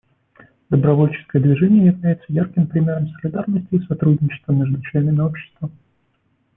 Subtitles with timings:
[0.71, 5.69] Добровольческое движение является ярким примером солидарности и сотрудничества между членами общества.